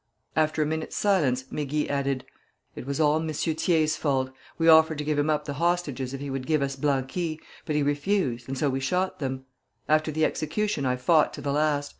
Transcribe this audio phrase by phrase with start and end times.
[0.35, 2.25] "After a minute's silence, Mégy added:
[2.75, 3.31] 'It was all M.
[3.31, 4.31] Thiers' fault.
[4.57, 7.75] We offered to give him up the hostages if he would give us Blanqui; but
[7.75, 9.45] he refused, and so we shot them.
[9.87, 11.89] After the execution I fought to the last.